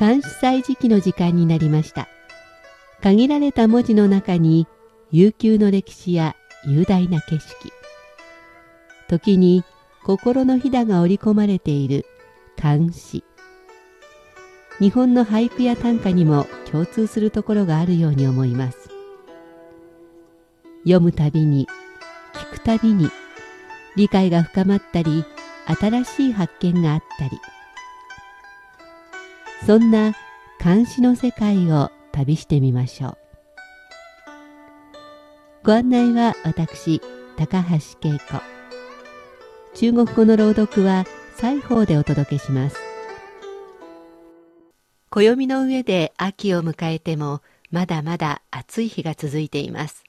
[0.00, 2.08] 監視祭時期の時間になりました。
[3.02, 4.66] 限られた文字の中に
[5.12, 7.70] 悠久の歴史や雄大な景色。
[9.08, 9.62] 時に
[10.02, 12.06] 心のひだが織り込まれている
[12.56, 13.24] 漢詩
[14.78, 18.88] 日本の俳句や短歌にも共通するところがあるように思います。
[20.84, 21.68] 読むたびに
[22.32, 23.10] 聞くたびに
[23.96, 25.26] 理解が深まったり
[25.66, 27.32] 新しい発見があったり。
[29.66, 30.14] そんな
[30.58, 33.18] 漢詩の世界を旅してみましょう。
[35.62, 37.02] ご案内は私
[37.36, 37.76] 高橋
[38.08, 38.42] 恵子。
[39.74, 41.04] 中国語の朗読は
[41.36, 42.76] 西方でお届けします。
[45.10, 50.04] 暦の上で秋を迎えてもまだまだ暑い日が続いています。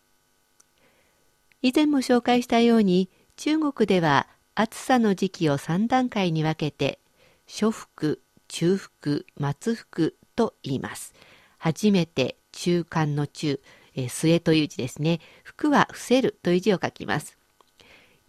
[1.62, 7.00] 以前も紹介したように中国では暑さの時期を3段階に分けて
[7.46, 8.22] 初服
[8.52, 9.24] 中腹、
[9.62, 11.14] 末服と言います。
[11.58, 13.62] 初めて中間の中、
[13.96, 15.22] えー、末という字ですね。
[15.44, 17.38] 服は伏せるという字を書きます。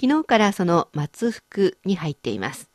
[0.00, 2.70] 昨日からその末服に入っています。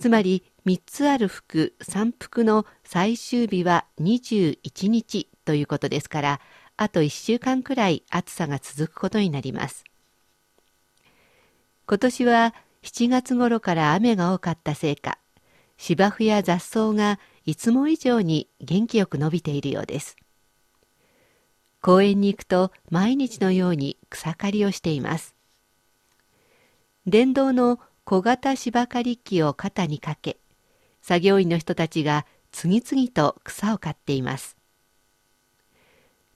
[0.00, 6.40] つまり3つある服、3服の最終日は21日ということですから、
[6.76, 9.84] あと1週間くらい暑さが続くことになります。
[11.86, 15.18] 今年は7月頃から雨が多かったせいか、
[15.76, 20.16] 芝生や雑草がいつも以上に元気よく伸びているようです。
[21.80, 25.34] 公園に行くと毎日のように草刈りをしています。
[27.06, 30.38] 電動の小型芝刈り機を肩にかけ、
[31.02, 34.56] 作業員の人たちが次々と草を刈っています。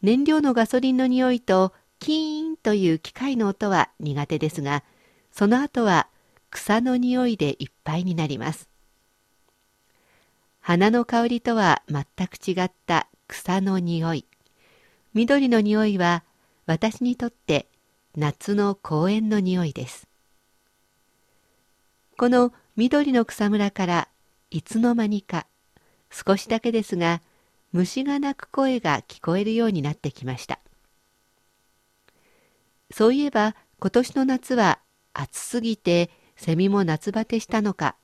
[0.03, 4.85] 燃料のガソリンの匂いとキーンという機械の音は苦手ですが、
[5.33, 6.09] その後は
[6.51, 8.68] 草の匂いでいっぱいになります。
[10.69, 14.27] 花の香りとは全く違った草の匂い。
[15.15, 16.25] 緑の匂いは
[16.67, 17.69] 私にとって
[18.15, 20.07] 夏の公園の匂いです。
[22.19, 24.09] この緑の草むらから
[24.51, 25.47] いつの間にか
[26.11, 27.23] 少しだけですが
[27.73, 30.59] 虫が鳴く声が聞こえるようになってきました。
[32.91, 34.81] そういえば今年の夏は
[35.15, 37.97] 暑すぎてセミも夏バテしたのか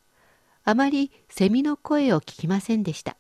[0.65, 3.17] あまりセミの声を聞きませんでした。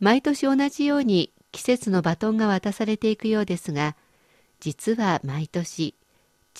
[0.00, 3.94] 毎年同じように季節のバトンが渡されていくようですが、
[4.58, 5.94] 実は毎年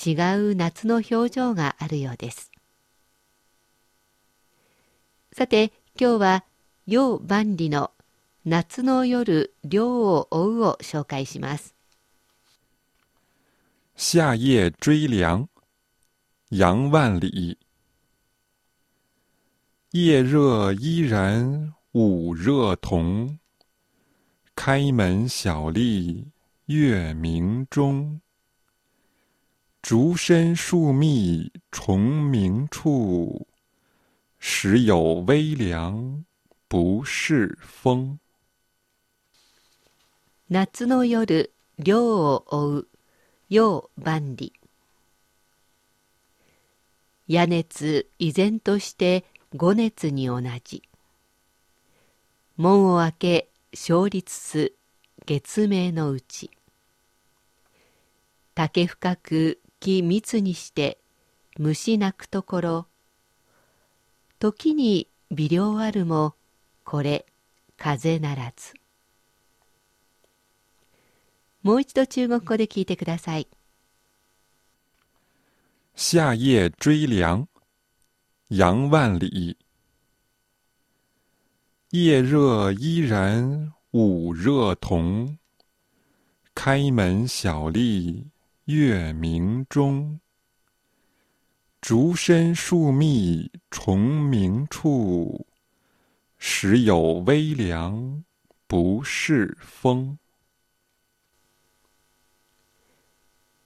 [0.07, 2.53] 違う夏の表情があるようです。
[5.33, 6.45] さて、今日は
[6.87, 7.91] 楊万里の
[8.45, 11.75] 夏の夜、涼を追うを紹介します。
[13.97, 15.49] 夏夜追凉，
[16.51, 17.59] 杨万里。
[19.92, 23.40] 夜热依然午热同，
[24.56, 26.28] 开门小立
[26.66, 28.22] 月明中。
[29.82, 33.48] 竹深树密虫鸣处，
[34.38, 36.26] 时有微凉
[36.68, 38.20] 不是风。
[40.48, 42.88] 夏の夜、涼を追う、
[43.50, 44.54] 陽万里。
[47.28, 49.24] 夜熱依然として
[49.55, 50.83] 五熱に同じ。
[52.57, 54.73] 門を開け勝立す
[55.27, 56.51] 月明のうち。
[58.55, 60.99] 竹深く木密にして
[61.59, 62.87] 虫鳴くところ。
[64.39, 66.35] 時に微量あるも
[66.85, 67.27] これ
[67.77, 68.73] 風ならず。
[71.63, 73.49] もう一度中国語で聞いてください。
[75.95, 77.52] 夏夜追凉。
[78.52, 79.58] 杨万里，
[81.90, 85.38] 夜热依然午热同。
[86.56, 88.28] 开门小立
[88.66, 90.20] 月明中。
[91.82, 95.46] 竹深树密虫鸣处，
[96.38, 98.24] 时有微凉
[98.68, 100.18] 不是风。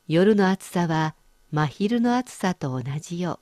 [0.08, 1.16] 夜の暑さは
[1.50, 3.40] 真昼の暑さと同じよ。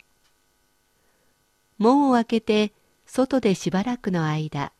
[1.78, 2.72] 門を開けて
[3.06, 4.72] 外でしばらくの間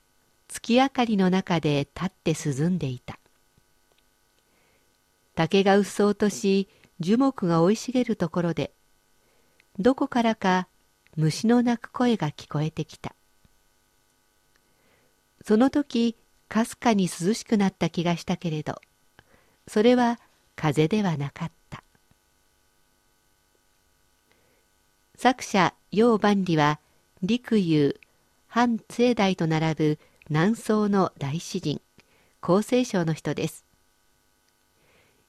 [0.49, 3.19] 月明かりの中で立って涼んでいた。
[5.35, 6.69] 竹がうっそうとし
[7.01, 8.73] 樹木が生い茂るところで
[9.81, 10.69] どこからか
[11.17, 13.15] 虫の鳴く声が聞こえてきた。
[15.45, 16.17] その時
[16.49, 18.81] かすかに涼しくなった気がしたけれど
[19.67, 20.21] それは
[20.57, 21.83] 風ではなかった。
[25.17, 26.81] 作者楊万里は
[27.27, 27.99] 陸遊
[28.47, 29.99] 反聖大と並ぶ
[30.29, 31.81] 南宋の大詩人
[32.43, 33.65] 厚生省の人です。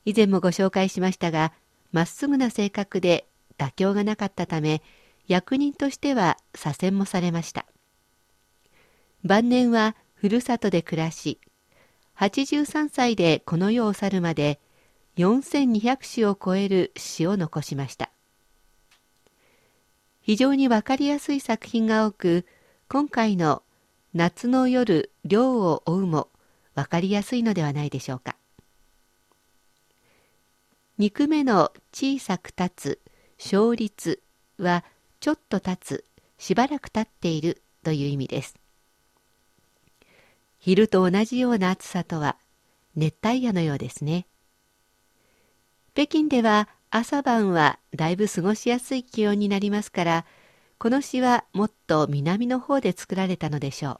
[0.04, 1.54] 以前もご紹介しましたが
[1.94, 3.26] まっすぐな性格で
[3.58, 4.82] 妥協がなかったため
[5.28, 7.66] 役人としては左遷もされました。
[9.24, 11.40] 晩年はふるさとで暮らし
[12.18, 14.60] 83歳でこの世を去るまで
[15.18, 18.12] 4200詩を超える詩を残しました。
[20.26, 22.48] 非常にわかりやすい作品が多く
[22.90, 23.62] 今回の
[24.16, 26.30] 「夏の夜涼を追う」も
[26.74, 28.36] わかりやすいのではないでしょうか。
[30.98, 33.02] 2句目の「小さく立つ」
[33.38, 34.24] 「勝率」
[34.58, 34.84] は
[35.22, 36.06] 「ちょっと立つ」
[36.40, 38.56] 「しばらく立っている」という意味です。
[40.58, 42.36] 昼と同じような暑さとは
[42.96, 44.26] 熱帯夜のようですね。
[45.94, 50.26] 北京では朝晩はだいぶ過ごしやすい気温になりますから
[50.78, 53.98] この詩はもっと南の方で作られたのでしょう。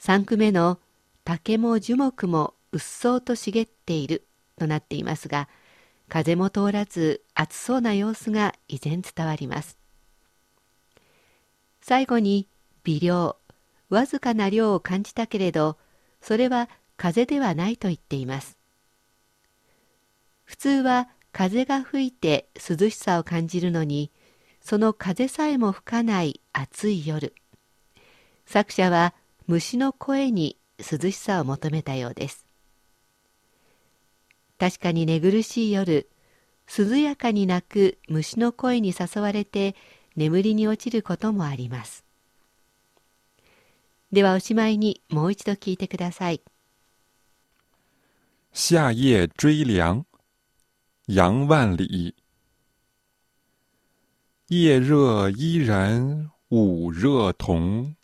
[0.00, 0.80] 3句目の
[1.24, 4.26] 「竹も樹木もうっそうと茂っている」
[4.58, 5.48] となっていますが
[6.08, 9.78] 風も通らず暑そうな様子が依然伝わります。
[11.80, 12.48] 最後に
[12.84, 13.36] 微量
[13.88, 15.76] わずかな量を感じたけれど
[16.20, 18.56] それは風ではないと言っています。
[20.52, 24.12] 普通は風が吹いて涼しさを感じるのに
[24.60, 27.34] その風さえも吹かない暑い夜。
[28.44, 29.14] 作者は
[29.46, 32.44] 虫の声に涼しさを求めたようです。
[34.58, 36.10] 確かに寝苦しい夜
[36.68, 39.74] 涼やかに鳴く虫の声に誘われて
[40.16, 42.04] 眠りに落ちることもあります。
[44.12, 46.42] ではおしまいにもう一度聞いてください。
[48.52, 50.04] 夏夜追凉。
[51.07, 52.15] 杨万里
[54.47, 57.95] 夜热依然午热同，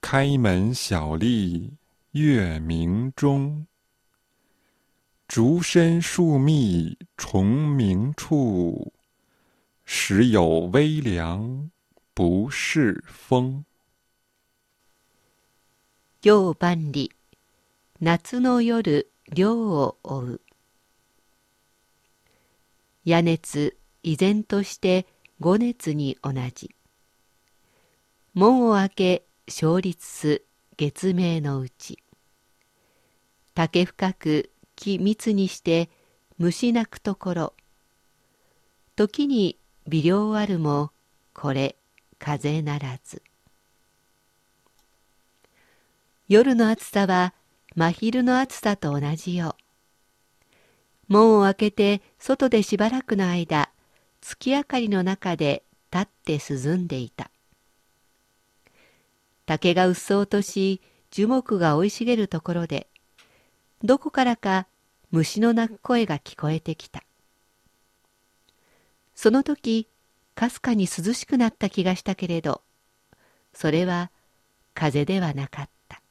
[0.00, 1.74] 开门小立
[2.12, 3.66] 月明中。
[5.26, 8.92] 竹深树密虫鸣处，
[9.84, 11.70] 时有微凉
[12.14, 13.64] 不是风。
[16.22, 17.12] 夜万里
[18.00, 20.40] 夏の夜涼を追う
[23.03, 25.07] 夜熱依然として
[25.39, 26.75] 五熱に同じ。
[28.33, 30.43] 門を開け勝立す
[30.77, 31.99] 月明のうち
[33.53, 35.89] 竹深く木密にして
[36.37, 37.53] 虫鳴くところ。
[38.95, 39.57] 時に
[39.87, 40.91] 微量あるも
[41.33, 41.75] これ
[42.19, 43.21] 風ならず。
[46.27, 47.33] 夜の暑さは
[47.75, 49.70] 真昼の暑さと同じよう。
[51.11, 53.69] 門を開けて外でしばらくの間
[54.21, 56.07] 月明かりの中で立っ
[56.39, 57.29] て涼んでいた。
[59.45, 60.79] 竹がうっそうとし
[61.09, 62.87] 樹木が生い茂るところで
[63.83, 64.67] どこからか
[65.11, 67.03] 虫の鳴く声が聞こえてきた。
[69.13, 69.89] その時
[70.33, 72.61] かすかに涼しくなった気がしたけれど
[73.53, 74.11] それは
[74.73, 76.01] 風ではなかった。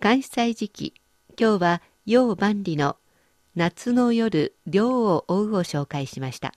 [0.00, 0.99] 監視祭時期
[1.40, 2.98] 今日は陽万里の
[3.54, 6.52] 夏の夜涼を追うを紹介しました。